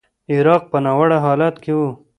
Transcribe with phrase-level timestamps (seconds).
[0.31, 1.81] عراق په ناوړه حالت کې و.